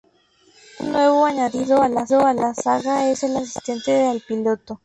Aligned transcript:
Un 0.79 0.93
nuevo 0.93 1.25
añadido 1.27 1.83
a 1.83 1.87
la 1.87 2.07
saga 2.55 3.11
es 3.11 3.21
la 3.21 3.41
Asistencia 3.41 4.09
al 4.09 4.21
piloto. 4.21 4.79